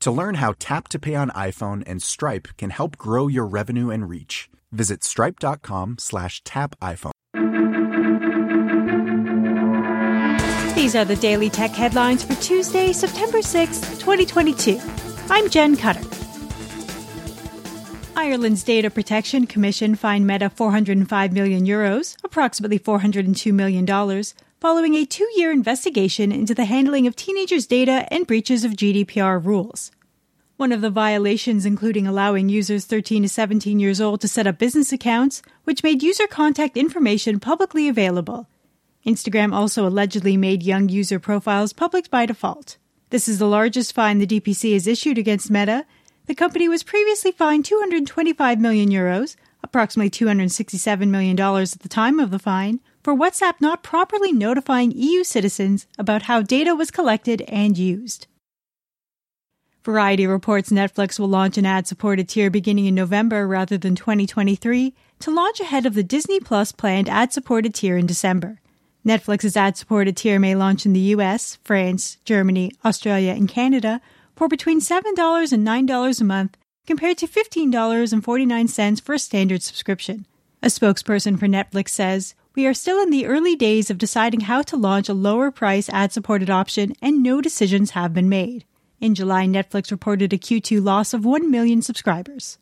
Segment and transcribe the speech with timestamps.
[0.00, 3.90] To learn how Tap to Pay on iPhone and Stripe can help grow your revenue
[3.90, 7.12] and reach, visit stripe.com slash tap iPhone.
[10.74, 14.78] These are the Daily Tech headlines for Tuesday, September 6th, 2022.
[15.30, 16.06] I'm Jen Cutter.
[18.14, 23.84] Ireland's Data Protection Commission fined Meta 405 million euros, approximately $402 million,
[24.58, 29.44] following a two year investigation into the handling of teenagers' data and breaches of GDPR
[29.44, 29.90] rules.
[30.56, 34.58] One of the violations including allowing users 13 to 17 years old to set up
[34.58, 38.48] business accounts, which made user contact information publicly available.
[39.06, 42.78] Instagram also allegedly made young user profiles public by default.
[43.10, 45.84] This is the largest fine the DPC has issued against Meta.
[46.24, 52.30] The company was previously fined 225 million euros, approximately $267 million at the time of
[52.30, 57.78] the fine, for WhatsApp not properly notifying EU citizens about how data was collected and
[57.78, 58.26] used.
[59.84, 64.92] Variety reports Netflix will launch an ad supported tier beginning in November rather than 2023
[65.20, 68.60] to launch ahead of the Disney Plus planned ad supported tier in December.
[69.06, 74.00] Netflix's ad supported tier may launch in the US, France, Germany, Australia, and Canada
[74.34, 76.56] for between $7 and $9 a month
[76.88, 80.26] compared to $15.49 for a standard subscription.
[80.60, 84.62] A spokesperson for Netflix says, We are still in the early days of deciding how
[84.62, 88.64] to launch a lower price ad supported option and no decisions have been made.
[88.98, 92.56] In July, Netflix reported a Q2 loss of 1 million subscribers.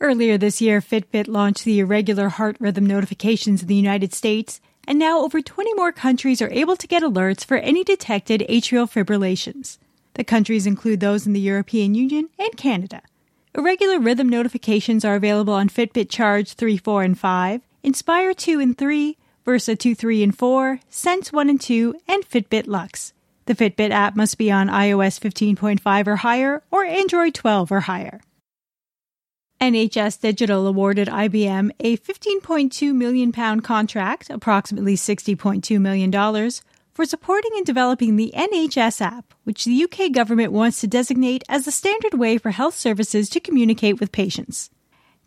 [0.00, 4.98] Earlier this year, Fitbit launched the irregular heart rhythm notifications in the United States, and
[4.98, 9.78] now over 20 more countries are able to get alerts for any detected atrial fibrillations.
[10.14, 13.02] The countries include those in the European Union and Canada.
[13.54, 18.76] Irregular rhythm notifications are available on Fitbit Charge 3, 4, and 5, Inspire 2 and
[18.76, 23.14] 3, Versa 2, 3, and 4, Sense 1 and 2, and Fitbit Luxe.
[23.46, 28.20] The Fitbit app must be on iOS 15.5 or higher or Android 12 or higher.
[29.60, 36.50] NHS Digital awarded IBM a 15.2 million pound contract, approximately $60.2 million,
[36.92, 41.64] for supporting and developing the NHS app, which the UK government wants to designate as
[41.64, 44.70] the standard way for health services to communicate with patients.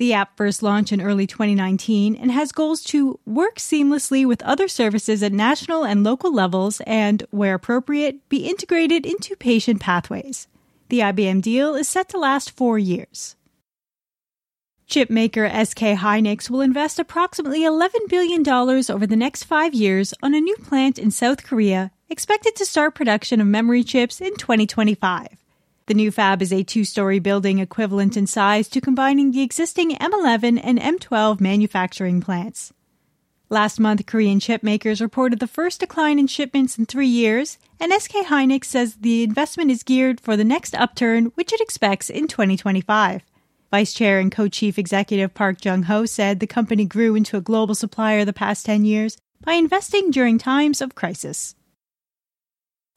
[0.00, 4.66] The app first launched in early 2019 and has goals to work seamlessly with other
[4.66, 10.48] services at national and local levels and, where appropriate, be integrated into patient pathways.
[10.88, 13.36] The IBM deal is set to last four years.
[14.88, 20.40] Chipmaker SK Hynix will invest approximately $11 billion over the next five years on a
[20.40, 25.39] new plant in South Korea, expected to start production of memory chips in 2025.
[25.90, 29.96] The new fab is a two story building equivalent in size to combining the existing
[29.96, 32.72] M11 and M12 manufacturing plants.
[33.48, 37.92] Last month, Korean chip makers reported the first decline in shipments in three years, and
[37.92, 42.28] SK Hynix says the investment is geared for the next upturn, which it expects in
[42.28, 43.22] 2025.
[43.72, 48.24] Vice Chair and Co-Chief Executive Park Jung-ho said the company grew into a global supplier
[48.24, 51.56] the past 10 years by investing during times of crisis.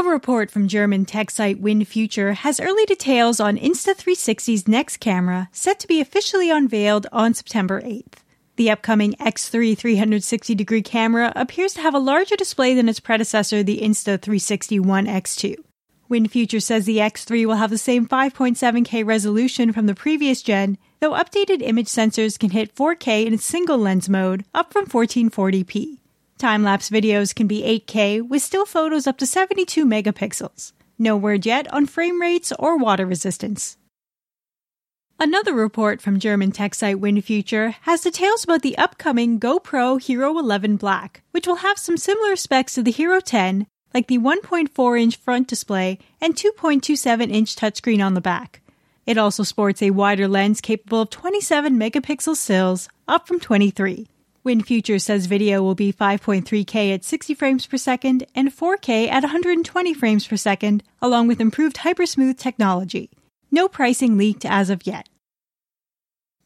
[0.00, 5.80] A report from German tech site WinFuture has early details on Insta360's next camera set
[5.80, 8.22] to be officially unveiled on September 8th.
[8.54, 13.64] The upcoming X3 360 degree camera appears to have a larger display than its predecessor,
[13.64, 15.56] the Insta360 One X2.
[16.08, 21.12] WinFuture says the X3 will have the same 5.7K resolution from the previous gen, though
[21.12, 25.97] updated image sensors can hit 4K in single lens mode, up from 1440p.
[26.38, 30.72] Time lapse videos can be 8K with still photos up to 72 megapixels.
[30.96, 33.76] No word yet on frame rates or water resistance.
[35.18, 40.76] Another report from German tech site WinFuture has details about the upcoming GoPro Hero 11
[40.76, 45.16] Black, which will have some similar specs to the Hero 10, like the 1.4 inch
[45.16, 48.60] front display and 2.27 inch touchscreen on the back.
[49.06, 54.06] It also sports a wider lens capable of 27 megapixel stills, up from 23.
[54.48, 59.92] WinFuture says video will be 5.3K at 60 frames per second and 4K at 120
[59.92, 63.10] frames per second, along with improved hypersmooth technology.
[63.50, 65.06] No pricing leaked as of yet.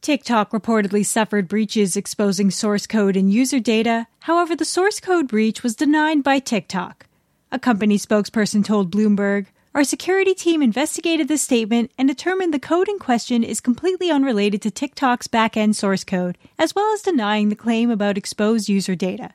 [0.00, 4.08] TikTok reportedly suffered breaches exposing source code and user data.
[4.22, 7.06] However, the source code breach was denied by TikTok.
[7.52, 12.90] A company spokesperson told Bloomberg, Our security team investigated this statement and determined the code
[12.90, 17.56] in question is completely unrelated to TikTok's backend source code, as well as denying the
[17.56, 19.30] claim about exposed user data.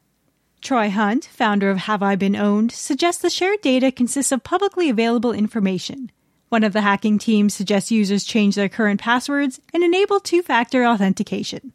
[0.62, 4.90] Troy Hunt, founder of Have I Been Pwned, suggests the shared data consists of publicly
[4.90, 6.12] available information.
[6.50, 10.86] One of the hacking teams suggests users change their current passwords and enable two factor
[10.86, 11.74] authentication.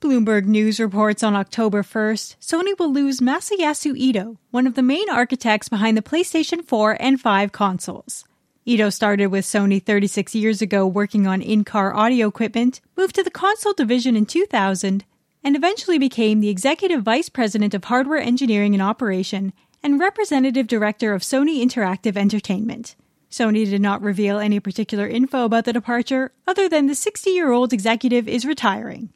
[0.00, 5.10] Bloomberg News reports on October 1st, Sony will lose Masayasu Ito, one of the main
[5.10, 8.24] architects behind the PlayStation 4 and 5 consoles.
[8.64, 13.24] Ito started with Sony 36 years ago working on in car audio equipment, moved to
[13.24, 15.04] the console division in 2000,
[15.42, 19.52] and eventually became the executive vice president of hardware engineering and operation
[19.82, 22.94] and representative director of Sony Interactive Entertainment.
[23.32, 27.50] Sony did not reveal any particular info about the departure, other than the 60 year
[27.50, 29.12] old executive is retiring.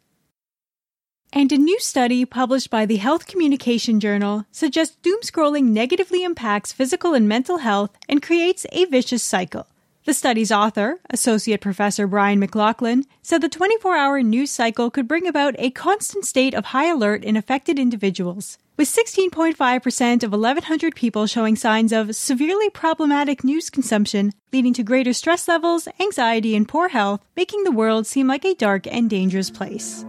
[1.34, 6.74] And a new study published by the Health Communication Journal suggests doom scrolling negatively impacts
[6.74, 9.66] physical and mental health and creates a vicious cycle.
[10.04, 15.26] The study's author, Associate Professor Brian McLaughlin, said the 24 hour news cycle could bring
[15.26, 21.26] about a constant state of high alert in affected individuals with 16.5% of 1,100 people
[21.26, 26.88] showing signs of severely problematic news consumption, leading to greater stress levels, anxiety, and poor
[26.88, 30.04] health, making the world seem like a dark and dangerous place.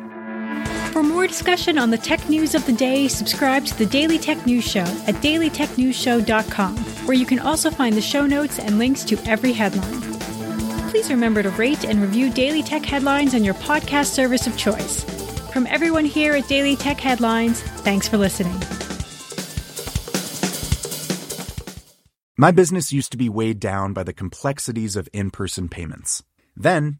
[0.94, 4.46] For more discussion on the tech news of the day, subscribe to the Daily Tech
[4.46, 9.18] News Show at dailytechnewsshow.com, where you can also find the show notes and links to
[9.26, 10.02] every headline.
[10.92, 15.04] Please remember to rate and review Daily Tech Headlines on your podcast service of choice.
[15.52, 18.54] From everyone here at Daily Tech Headlines, thanks for listening.
[22.38, 26.22] My business used to be weighed down by the complexities of in person payments.
[26.56, 27.00] Then,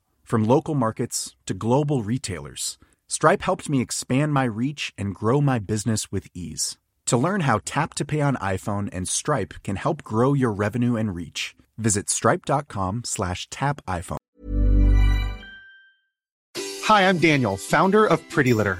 [0.23, 2.77] From local markets to global retailers,
[3.07, 6.77] Stripe helped me expand my reach and grow my business with ease.
[7.07, 10.95] To learn how Tap to Pay on iPhone and Stripe can help grow your revenue
[10.95, 14.17] and reach, visit stripe.com slash tap iPhone.
[16.85, 18.79] Hi, I'm Daniel, founder of Pretty Litter.